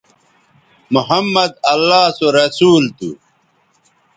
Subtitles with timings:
[0.93, 3.09] محمدؐ اللہ سو رسول تھو